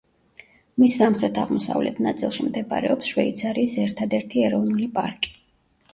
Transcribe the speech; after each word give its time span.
მის 0.83 0.95
სამხრეთ-აღმოსავლეთ 1.01 2.01
ნაწილში 2.07 2.47
მდებარეობს 2.47 3.11
შვეიცარიის 3.15 3.79
ერთადერთი 3.85 4.45
ეროვნული 4.51 4.93
პარკი. 4.97 5.41